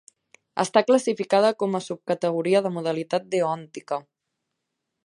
[0.63, 4.03] Està classificada com a subcategoria de modalitat deòntica.